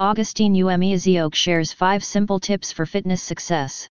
Augustine 0.00 0.54
Ume-Ezeoke 0.54 1.34
shares 1.34 1.74
5 1.74 2.02
simple 2.02 2.40
tips 2.40 2.72
for 2.72 2.86
fitness 2.86 3.22
success. 3.22 3.86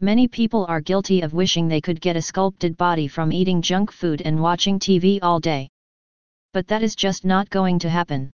Many 0.00 0.26
people 0.26 0.64
are 0.70 0.80
guilty 0.80 1.20
of 1.20 1.34
wishing 1.34 1.68
they 1.68 1.82
could 1.82 2.00
get 2.00 2.16
a 2.16 2.22
sculpted 2.22 2.78
body 2.78 3.06
from 3.08 3.30
eating 3.30 3.60
junk 3.60 3.92
food 3.92 4.22
and 4.22 4.40
watching 4.40 4.78
TV 4.78 5.18
all 5.20 5.38
day. 5.38 5.68
But 6.54 6.66
that 6.68 6.82
is 6.82 6.96
just 6.96 7.26
not 7.26 7.50
going 7.50 7.78
to 7.80 7.90
happen. 7.90 8.30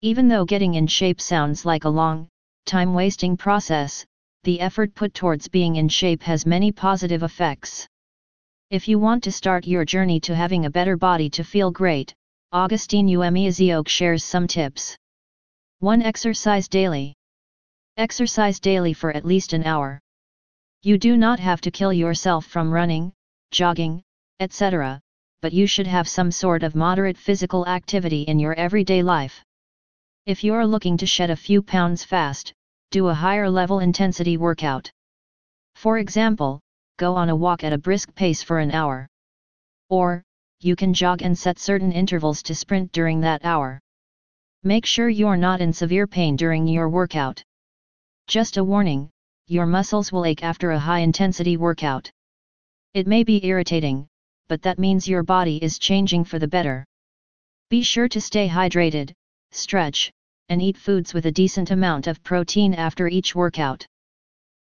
Even 0.00 0.26
though 0.26 0.46
getting 0.46 0.72
in 0.72 0.86
shape 0.86 1.20
sounds 1.20 1.66
like 1.66 1.84
a 1.84 1.90
long, 1.90 2.28
time-wasting 2.64 3.36
process, 3.36 4.02
the 4.44 4.58
effort 4.58 4.94
put 4.94 5.12
towards 5.12 5.48
being 5.48 5.76
in 5.76 5.86
shape 5.86 6.22
has 6.22 6.46
many 6.46 6.72
positive 6.72 7.24
effects. 7.24 7.86
If 8.70 8.88
you 8.88 8.98
want 8.98 9.22
to 9.24 9.30
start 9.30 9.66
your 9.66 9.84
journey 9.84 10.20
to 10.20 10.34
having 10.34 10.64
a 10.64 10.70
better 10.70 10.96
body 10.96 11.28
to 11.28 11.44
feel 11.44 11.70
great, 11.70 12.14
Augustine 12.52 13.06
Ume-Ezeoke 13.06 13.88
shares 13.88 14.24
some 14.24 14.46
tips. 14.46 14.96
1. 15.80 16.00
Exercise 16.00 16.68
daily. 16.68 17.12
Exercise 17.98 18.58
daily 18.58 18.94
for 18.94 19.10
at 19.10 19.26
least 19.26 19.52
an 19.52 19.64
hour. 19.64 20.00
You 20.82 20.96
do 20.96 21.18
not 21.18 21.38
have 21.38 21.60
to 21.60 21.70
kill 21.70 21.92
yourself 21.92 22.46
from 22.46 22.72
running, 22.72 23.12
jogging, 23.50 24.02
etc., 24.40 24.98
but 25.42 25.52
you 25.52 25.66
should 25.66 25.86
have 25.86 26.08
some 26.08 26.30
sort 26.30 26.62
of 26.62 26.74
moderate 26.74 27.18
physical 27.18 27.66
activity 27.68 28.22
in 28.22 28.38
your 28.38 28.54
everyday 28.54 29.02
life. 29.02 29.44
If 30.24 30.42
you're 30.42 30.66
looking 30.66 30.96
to 30.96 31.04
shed 31.04 31.28
a 31.28 31.36
few 31.36 31.60
pounds 31.60 32.02
fast, 32.02 32.54
do 32.90 33.08
a 33.08 33.14
higher 33.14 33.50
level 33.50 33.80
intensity 33.80 34.38
workout. 34.38 34.90
For 35.74 35.98
example, 35.98 36.58
go 36.96 37.14
on 37.14 37.28
a 37.28 37.36
walk 37.36 37.64
at 37.64 37.74
a 37.74 37.78
brisk 37.86 38.14
pace 38.14 38.42
for 38.42 38.60
an 38.60 38.70
hour. 38.70 39.06
Or, 39.90 40.22
you 40.58 40.74
can 40.74 40.94
jog 40.94 41.20
and 41.20 41.38
set 41.38 41.58
certain 41.58 41.92
intervals 41.92 42.42
to 42.44 42.54
sprint 42.54 42.92
during 42.92 43.20
that 43.20 43.44
hour. 43.44 43.78
Make 44.66 44.84
sure 44.84 45.08
you're 45.08 45.36
not 45.36 45.60
in 45.60 45.72
severe 45.72 46.08
pain 46.08 46.34
during 46.34 46.66
your 46.66 46.88
workout. 46.88 47.40
Just 48.26 48.56
a 48.56 48.64
warning, 48.64 49.10
your 49.46 49.64
muscles 49.64 50.10
will 50.10 50.24
ache 50.24 50.42
after 50.42 50.72
a 50.72 50.78
high 50.80 50.98
intensity 50.98 51.56
workout. 51.56 52.10
It 52.92 53.06
may 53.06 53.22
be 53.22 53.46
irritating, 53.46 54.08
but 54.48 54.62
that 54.62 54.80
means 54.80 55.06
your 55.06 55.22
body 55.22 55.62
is 55.62 55.78
changing 55.78 56.24
for 56.24 56.40
the 56.40 56.48
better. 56.48 56.84
Be 57.70 57.84
sure 57.84 58.08
to 58.08 58.20
stay 58.20 58.48
hydrated, 58.48 59.12
stretch, 59.52 60.10
and 60.48 60.60
eat 60.60 60.76
foods 60.76 61.14
with 61.14 61.26
a 61.26 61.38
decent 61.40 61.70
amount 61.70 62.08
of 62.08 62.24
protein 62.24 62.74
after 62.74 63.06
each 63.06 63.36
workout. 63.36 63.86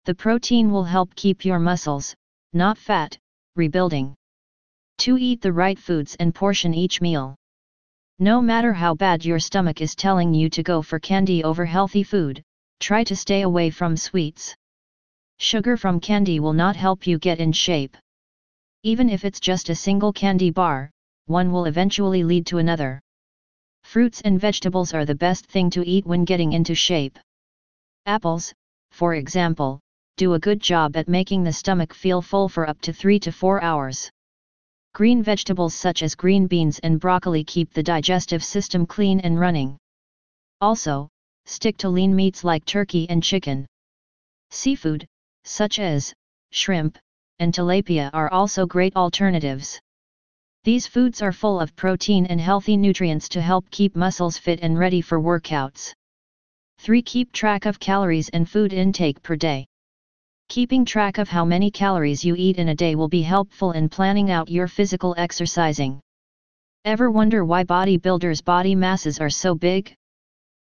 The 0.06 0.14
protein 0.14 0.70
will 0.70 0.84
help 0.84 1.14
keep 1.14 1.44
your 1.44 1.58
muscles, 1.58 2.14
not 2.54 2.78
fat, 2.78 3.18
rebuilding. 3.54 4.14
2. 4.96 5.18
Eat 5.18 5.42
the 5.42 5.52
right 5.52 5.78
foods 5.78 6.16
and 6.18 6.34
portion 6.34 6.72
each 6.72 7.02
meal. 7.02 7.36
No 8.22 8.42
matter 8.42 8.74
how 8.74 8.94
bad 8.94 9.24
your 9.24 9.38
stomach 9.38 9.80
is 9.80 9.94
telling 9.94 10.34
you 10.34 10.50
to 10.50 10.62
go 10.62 10.82
for 10.82 10.98
candy 10.98 11.42
over 11.42 11.64
healthy 11.64 12.02
food, 12.02 12.42
try 12.78 13.02
to 13.02 13.16
stay 13.16 13.40
away 13.40 13.70
from 13.70 13.96
sweets. 13.96 14.54
Sugar 15.38 15.78
from 15.78 16.00
candy 16.00 16.38
will 16.38 16.52
not 16.52 16.76
help 16.76 17.06
you 17.06 17.18
get 17.18 17.38
in 17.38 17.50
shape. 17.50 17.96
Even 18.82 19.08
if 19.08 19.24
it's 19.24 19.40
just 19.40 19.70
a 19.70 19.74
single 19.74 20.12
candy 20.12 20.50
bar, 20.50 20.90
one 21.28 21.50
will 21.50 21.64
eventually 21.64 22.22
lead 22.22 22.44
to 22.44 22.58
another. 22.58 23.00
Fruits 23.84 24.20
and 24.20 24.38
vegetables 24.38 24.92
are 24.92 25.06
the 25.06 25.14
best 25.14 25.46
thing 25.46 25.70
to 25.70 25.88
eat 25.88 26.04
when 26.04 26.26
getting 26.26 26.52
into 26.52 26.74
shape. 26.74 27.18
Apples, 28.04 28.52
for 28.90 29.14
example, 29.14 29.80
do 30.18 30.34
a 30.34 30.38
good 30.38 30.60
job 30.60 30.94
at 30.94 31.08
making 31.08 31.42
the 31.42 31.54
stomach 31.54 31.94
feel 31.94 32.20
full 32.20 32.50
for 32.50 32.68
up 32.68 32.82
to 32.82 32.92
3 32.92 33.18
to 33.20 33.32
4 33.32 33.62
hours. 33.62 34.10
Green 34.92 35.22
vegetables 35.22 35.74
such 35.74 36.02
as 36.02 36.16
green 36.16 36.48
beans 36.48 36.80
and 36.80 36.98
broccoli 36.98 37.44
keep 37.44 37.72
the 37.72 37.82
digestive 37.82 38.42
system 38.42 38.86
clean 38.86 39.20
and 39.20 39.38
running. 39.38 39.78
Also, 40.60 41.08
stick 41.46 41.76
to 41.78 41.88
lean 41.88 42.14
meats 42.14 42.42
like 42.42 42.64
turkey 42.64 43.08
and 43.08 43.22
chicken. 43.22 43.66
Seafood, 44.50 45.06
such 45.44 45.78
as 45.78 46.12
shrimp 46.50 46.98
and 47.38 47.54
tilapia, 47.54 48.10
are 48.12 48.30
also 48.32 48.66
great 48.66 48.96
alternatives. 48.96 49.80
These 50.64 50.88
foods 50.88 51.22
are 51.22 51.32
full 51.32 51.60
of 51.60 51.76
protein 51.76 52.26
and 52.26 52.40
healthy 52.40 52.76
nutrients 52.76 53.28
to 53.30 53.40
help 53.40 53.70
keep 53.70 53.94
muscles 53.94 54.36
fit 54.36 54.58
and 54.60 54.78
ready 54.78 55.00
for 55.00 55.20
workouts. 55.20 55.94
3. 56.78 57.00
Keep 57.00 57.32
track 57.32 57.64
of 57.64 57.78
calories 57.78 58.28
and 58.30 58.50
food 58.50 58.72
intake 58.72 59.22
per 59.22 59.36
day. 59.36 59.66
Keeping 60.50 60.84
track 60.84 61.18
of 61.18 61.28
how 61.28 61.44
many 61.44 61.70
calories 61.70 62.24
you 62.24 62.34
eat 62.36 62.56
in 62.56 62.70
a 62.70 62.74
day 62.74 62.96
will 62.96 63.08
be 63.08 63.22
helpful 63.22 63.70
in 63.70 63.88
planning 63.88 64.32
out 64.32 64.50
your 64.50 64.66
physical 64.66 65.14
exercising. 65.16 66.00
Ever 66.84 67.08
wonder 67.08 67.44
why 67.44 67.62
bodybuilders' 67.62 68.44
body 68.44 68.74
masses 68.74 69.20
are 69.20 69.30
so 69.30 69.54
big? 69.54 69.94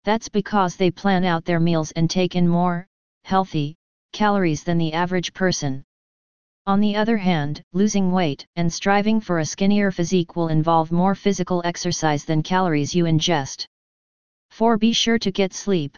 That's 0.05 0.29
because 0.29 0.77
they 0.77 0.91
plan 0.91 1.25
out 1.25 1.43
their 1.43 1.59
meals 1.59 1.91
and 1.91 2.09
take 2.09 2.37
in 2.37 2.47
more, 2.47 2.87
healthy, 3.25 3.75
calories 4.13 4.63
than 4.63 4.77
the 4.77 4.93
average 4.93 5.33
person. 5.33 5.83
On 6.65 6.79
the 6.79 6.95
other 6.95 7.17
hand, 7.17 7.61
losing 7.73 8.13
weight 8.13 8.45
and 8.55 8.71
striving 8.71 9.19
for 9.19 9.39
a 9.39 9.45
skinnier 9.45 9.91
physique 9.91 10.37
will 10.37 10.47
involve 10.47 10.93
more 10.93 11.15
physical 11.15 11.61
exercise 11.65 12.23
than 12.23 12.43
calories 12.43 12.95
you 12.95 13.03
ingest. 13.03 13.65
4. 14.51 14.77
Be 14.77 14.93
sure 14.93 15.19
to 15.19 15.33
get 15.33 15.53
sleep. 15.53 15.97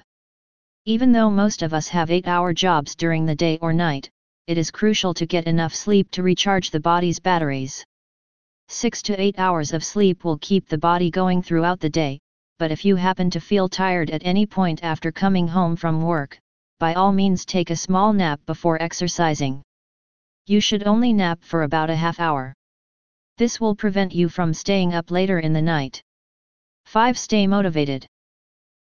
Even 0.87 1.11
though 1.11 1.29
most 1.29 1.63
of 1.63 1.73
us 1.73 1.89
have 1.89 2.07
8-hour 2.07 2.53
jobs 2.53 2.95
during 2.95 3.25
the 3.25 3.35
day 3.35 3.57
or 3.61 3.73
night, 3.73 4.09
it 4.47 4.57
is 4.57 4.71
crucial 4.71 5.13
to 5.15 5.25
get 5.25 5.45
enough 5.45 5.75
sleep 5.75 6.09
to 6.11 6.23
recharge 6.23 6.71
the 6.71 6.79
body's 6.79 7.19
batteries. 7.19 7.83
6 8.69 9.01
to 9.01 9.21
8 9.21 9.37
hours 9.37 9.73
of 9.73 9.83
sleep 9.83 10.23
will 10.23 10.37
keep 10.37 10.69
the 10.69 10.77
body 10.77 11.11
going 11.11 11.41
throughout 11.41 11.81
the 11.81 11.89
day, 11.89 12.17
but 12.57 12.71
if 12.71 12.85
you 12.85 12.95
happen 12.95 13.29
to 13.29 13.41
feel 13.41 13.67
tired 13.67 14.09
at 14.11 14.21
any 14.23 14.45
point 14.45 14.81
after 14.81 15.11
coming 15.11 15.45
home 15.45 15.75
from 15.75 16.01
work, 16.01 16.39
by 16.79 16.93
all 16.93 17.11
means 17.11 17.43
take 17.43 17.69
a 17.69 17.75
small 17.75 18.13
nap 18.13 18.39
before 18.45 18.81
exercising 18.81 19.61
you 20.45 20.61
should 20.61 20.87
only 20.87 21.11
nap 21.11 21.43
for 21.43 21.63
about 21.63 21.89
a 21.89 21.95
half 21.97 22.21
hour. 22.21 22.53
This 23.35 23.59
will 23.59 23.75
prevent 23.75 24.15
you 24.15 24.29
from 24.29 24.53
staying 24.53 24.93
up 24.93 25.11
later 25.11 25.39
in 25.39 25.51
the 25.51 25.61
night. 25.61 26.01
5. 26.85 27.17
Stay 27.19 27.45
motivated. 27.45 28.07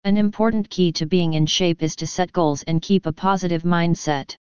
An 0.02 0.16
important 0.16 0.70
key 0.70 0.92
to 0.92 1.04
being 1.04 1.34
in 1.34 1.44
shape 1.44 1.82
is 1.82 1.94
to 1.96 2.06
set 2.06 2.32
goals 2.32 2.62
and 2.62 2.80
keep 2.80 3.04
a 3.04 3.12
positive 3.12 3.64
mindset. 3.64 4.34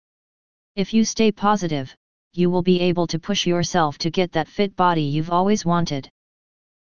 If 0.74 0.92
you 0.92 1.02
stay 1.02 1.32
positive, 1.32 1.96
you 2.34 2.50
will 2.50 2.60
be 2.60 2.78
able 2.80 3.06
to 3.06 3.18
push 3.18 3.46
yourself 3.46 3.96
to 3.98 4.10
get 4.10 4.32
that 4.32 4.48
fit 4.48 4.76
body 4.76 5.02
you've 5.02 5.30
always 5.30 5.64
wanted. 5.64 6.10